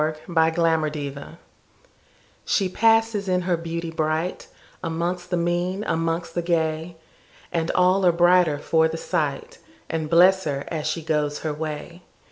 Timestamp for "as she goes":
10.69-11.41